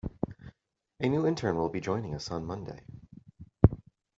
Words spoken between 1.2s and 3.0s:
intern will be joining us on Monday.